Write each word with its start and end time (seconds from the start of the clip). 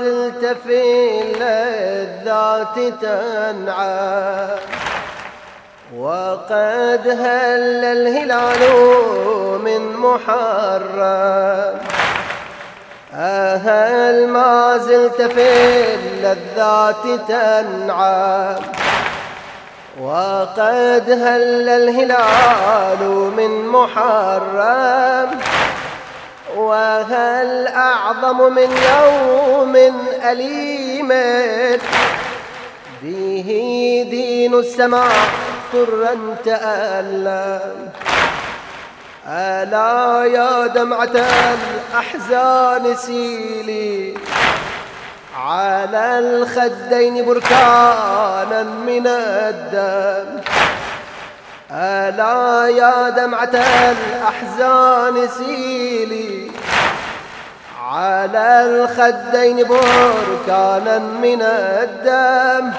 زلت 0.00 0.56
في 0.66 0.82
اللذات 1.22 2.94
تنعى. 3.00 4.46
وقد 5.98 7.16
هل 7.20 7.84
الهلال 7.84 8.62
من 9.64 9.96
محرم. 9.96 11.78
أهل 13.14 14.28
ما 14.28 14.78
زلت 14.78 15.22
في 15.22 15.50
اللذات 15.94 17.20
تنعم 17.28 18.62
وقد 20.00 21.04
هل 21.10 21.68
الهلال 21.68 23.32
من 23.36 23.68
محرم. 23.68 25.28
وهل 26.56 27.66
أعظم 27.66 28.52
من 28.52 28.70
يوم 28.92 29.76
أليم؟ 30.30 31.08
به 33.02 33.48
دين 34.10 34.54
السماء 34.54 35.12
طرا 35.72 36.36
تألم 36.44 37.90
ألا 39.28 40.24
يا 40.24 40.66
دمعة 40.66 41.16
الأحزان 41.94 42.96
سيلي. 42.96 44.14
على 45.36 46.18
الخدين 46.18 47.24
بركانا 47.24 48.62
من 48.62 49.06
الدم. 49.06 50.40
ألا 51.72 52.68
يا 52.68 53.08
دمعة 53.08 53.54
الأحزان 53.94 55.28
سيلي. 55.38 56.29
على 58.34 58.66
الخدين 58.66 59.68
بركانا 59.68 60.98
من 60.98 61.42
الدم. 61.42 62.72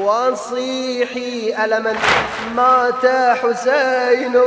وصيحي 0.00 1.54
ألما 1.64 1.94
مات 2.56 3.06
حسين. 3.42 4.40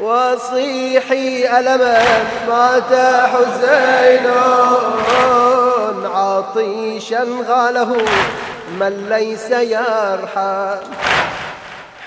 وصيحي 0.00 1.58
ألما 1.58 2.04
مات 2.48 2.92
حسين. 3.32 4.26
عطيشا 6.14 7.26
غاله 7.48 7.96
من 8.80 9.06
ليس 9.08 9.50
يرحم. 9.50 10.76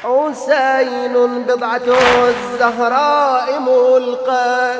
حسين 0.04 1.44
بضعة 1.48 1.82
الزهراء 2.28 3.60
ملقى 3.60 4.76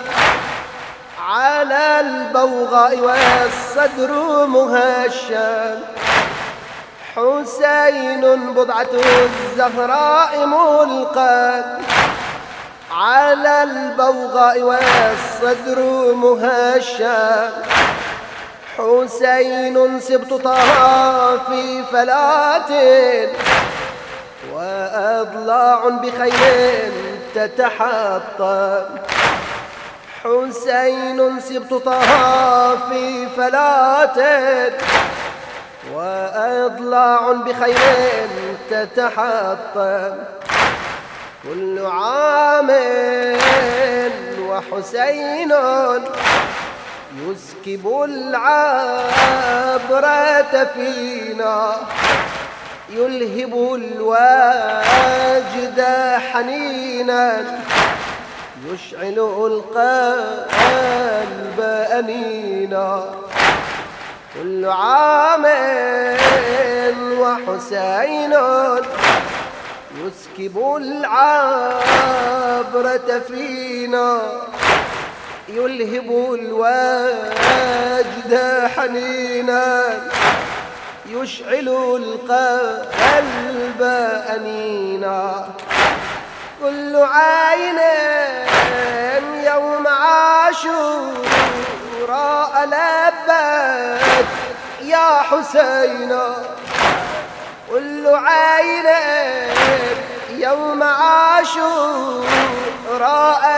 على 1.28 2.00
البوغاء 2.00 3.00
والصدر 3.00 4.46
مهشم. 4.46 5.80
حسين 7.16 8.54
بضعة 8.54 8.88
الزهراء 8.94 10.46
ملقى 10.46 11.64
على 12.92 13.64
البوغاء 13.64 14.62
والصدر 14.62 15.80
مهشم. 16.16 17.50
حسين 18.78 20.00
سبط 20.00 20.42
طه 20.44 21.38
في 21.38 21.84
فلات. 21.92 22.70
وأضلاع 24.54 25.90
بخيل 25.90 26.94
تتحطم. 27.36 29.15
حسين 30.66 31.40
سبط 31.40 31.74
طه 31.84 32.90
في 32.90 33.28
فلات 33.38 34.18
وأضلاع 35.94 37.32
بخير 37.32 38.28
تتحطم. 38.70 40.16
كل 41.44 41.86
عام 41.86 42.72
وحسين 44.42 45.54
يسكب 47.16 48.04
العبرة 48.04 49.34
فينا 50.74 51.76
يلهب 52.90 53.54
الواجد 53.76 55.80
حنينا. 56.34 57.60
يشعل 58.64 59.20
القلب 59.52 60.56
أنينا 61.92 63.06
كل 64.34 64.66
عام 64.66 65.46
وحسين 67.20 68.34
يسكب 70.06 70.76
العبرة 70.78 72.00
فينا 73.28 74.22
يلهب 75.50 76.34
الواجد 76.40 78.32
حنينا 78.76 79.84
يشعل 81.10 81.68
القلب 81.96 83.82
أنينا 84.36 85.48
كل 86.62 86.96
عين 86.96 87.80
يوم 89.44 89.88
عاشوراء 89.88 91.16
لبت 92.66 93.30
يا 94.82 95.22
حسين 95.22 96.20
كل 97.72 98.08
عين 98.08 98.86
يوم 100.30 100.84
عاشوراء 100.84 102.24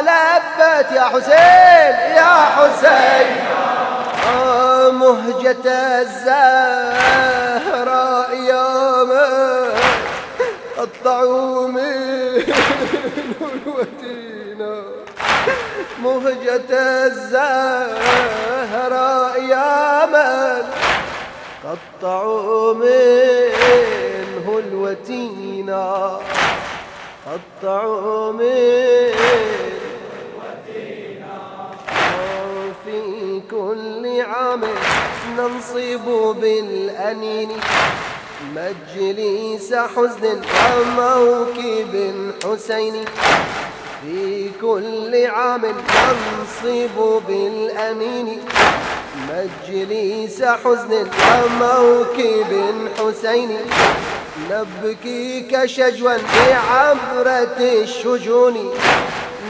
لبت 0.01 0.91
يا 0.91 1.03
حسين 1.03 1.95
يا 2.15 2.45
حسين 2.57 3.27
مهجة 4.91 5.65
الزهراء 6.01 7.47
يوم 8.33 9.11
قطعوا 10.77 11.67
مهجة 16.03 16.71
الزهراء 17.05 18.23
يا 19.43 20.05
من 20.05 20.63
قطعوا 21.63 22.73
منه 22.73 24.45
الوتينا 24.67 26.19
قطعوا 27.27 28.31
منه 28.31 29.17
في 32.85 33.41
كل 33.51 34.21
عام 34.21 34.61
ننصب 35.37 36.05
بالأنين 36.41 37.49
مجلس 38.55 39.73
حزن 39.73 40.41
وموكب 40.73 41.93
حسين. 42.43 43.05
في 44.01 44.49
كل 44.61 45.25
عام 45.27 45.61
ننصب 45.65 47.21
بالأنين 47.27 48.41
مجلس 49.29 50.43
حزن 50.43 51.07
وموكب 51.33 52.51
حسين. 52.97 53.57
نبكي 54.49 55.41
كشجوا 55.41 56.13
بعبرة 56.13 57.57
الشجون. 57.59 58.73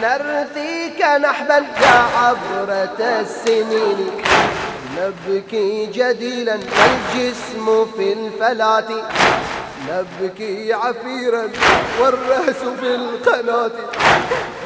نرثيك 0.01 1.01
نحبا 1.01 1.57
يا 1.81 2.03
عبرة 2.17 2.99
السنين. 2.99 4.11
نبكي 4.97 5.85
جديلا 5.85 6.55
الجسم 6.55 7.85
في 7.97 8.13
الفلاة 8.13 8.85
نبكي 9.89 10.73
عفيرا 10.73 11.49
والرأس 11.99 12.61
في 12.79 12.95
القناة. 12.95 13.71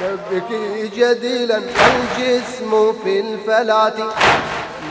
نبكي 0.03 0.87
جديلا 0.87 1.57
الجسم 1.57 2.93
في 3.03 3.19
الفلاة 3.19 3.93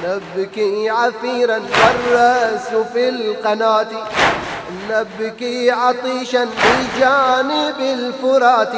نبكي 0.05 0.91
عفيرا 0.91 1.59
والرأس 1.59 2.69
في 2.93 3.09
القناة. 3.09 3.89
نبكي 4.91 5.71
عطيشا 5.71 6.45
بجانب 6.45 7.81
الفرات. 7.81 8.73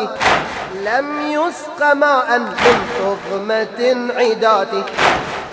لم 0.85 1.07
يسق 1.31 1.93
ماء 1.93 2.39
من 2.39 2.79
طغمة 2.99 4.13
عداته 4.17 4.85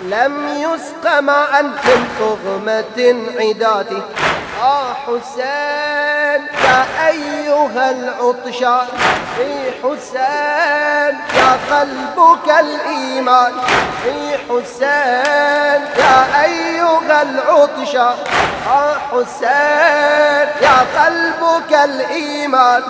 لم 0.02 0.48
يسق 0.56 1.20
ماء 1.20 1.62
من 1.62 2.08
طغمة 2.20 3.16
عداته. 3.38 4.02
آه 4.62 4.94
حسين 4.94 6.46
يا 6.64 7.08
أيها 7.08 7.90
العطشان 7.90 8.86
في 9.36 9.70
حسين 9.82 11.18
يا 11.36 11.58
قلبك 11.70 12.48
الإيمان. 12.60 13.52
في 14.02 14.38
حسين 14.48 15.82
يا 15.96 16.44
أيها 16.44 17.22
العطشة 17.64 18.14
آه 18.70 18.94
حسين 19.12 20.48
يا 20.62 21.04
قلبك 21.04 21.72
الإيمان. 21.84 22.82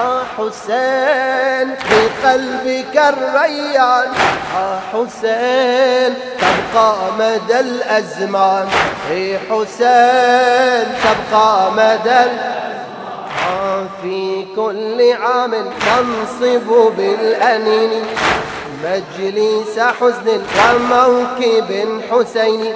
آه 0.00 0.22
حسين 0.38 1.74
في 1.76 2.28
قلبك 2.28 2.96
الريان. 2.96 4.08
آه 4.56 4.78
حسين 4.92 6.14
تبقى 6.38 6.94
مدى 7.18 7.60
الأزمان. 7.60 8.68
في 9.08 9.38
حسين 9.38 10.94
تبقى 11.04 11.70
مدى 11.72 12.20
الأزمان 12.30 13.86
في 14.02 14.46
كل 14.56 15.12
عام 15.22 15.52
تنصب 15.80 16.92
بالأنين. 16.96 18.02
مجلس 18.84 19.78
حزن 19.78 20.42
وموكب 20.74 22.00
حسين 22.10 22.74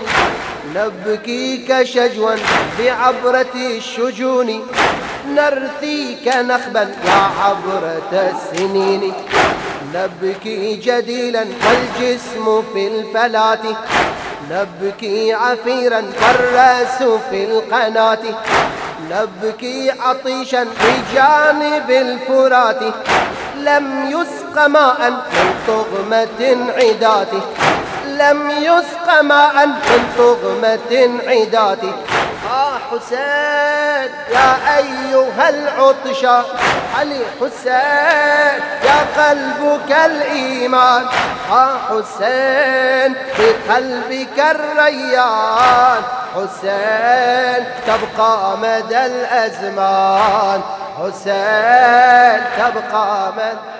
نبكيك 0.74 1.82
شجوا 1.82 2.34
بعبرة 2.78 3.54
الشجون 3.54 4.66
نرثيك 5.34 6.28
نخبا 6.36 6.94
يا 7.04 7.30
عبرة 7.42 8.12
السنين. 8.12 9.12
نبكي 9.94 10.76
جديلا 10.76 11.40
والجسم 11.40 12.62
في 12.74 12.88
الفلاة 12.88 13.58
نبكي 14.50 15.32
عفيرا 15.32 16.02
والرأس 16.22 17.02
في 17.30 17.44
القناة. 17.44 18.18
نبكي 19.10 19.90
عطيشا 19.90 20.64
بجانب 20.64 21.90
الفرات 21.90 22.80
لم 23.56 24.10
يسق 24.10 24.66
ماء 24.66 25.10
من 25.10 25.54
طغمة 25.66 26.56
عداته 26.76 27.40
لم 28.20 28.50
يسق 28.50 29.20
ماء 29.20 29.66
من 29.66 30.14
طغمة 30.18 31.20
عداته 31.26 31.94
آه 32.50 32.78
حسين 32.90 34.10
يا 34.30 34.76
أيها 34.78 35.48
العطشة 35.48 36.44
علي 36.98 37.20
حسين 37.40 38.60
يا 38.84 39.00
قلبك 39.18 39.92
الإيمان. 40.06 41.04
آه 41.52 41.76
حسين 41.88 43.14
في 43.36 43.72
قلبك 43.72 44.38
الريان. 44.38 46.02
حسين 46.34 47.64
تبقى 47.86 48.58
مدى 48.58 49.06
الأزمان. 49.06 50.60
حسين 50.98 52.44
تبقى 52.58 53.32
مدى 53.36 53.79